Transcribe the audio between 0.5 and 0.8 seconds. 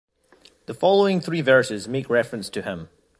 The